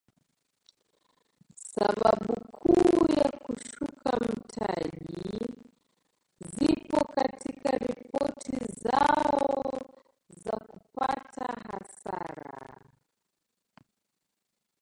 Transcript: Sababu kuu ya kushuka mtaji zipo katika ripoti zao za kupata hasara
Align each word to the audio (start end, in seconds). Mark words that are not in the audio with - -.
Sababu 1.55 2.33
kuu 2.51 3.11
ya 3.17 3.31
kushuka 3.31 4.17
mtaji 4.17 5.39
zipo 6.55 7.05
katika 7.15 7.77
ripoti 7.77 8.57
zao 8.81 9.79
za 10.43 10.51
kupata 10.57 11.45
hasara 11.45 12.77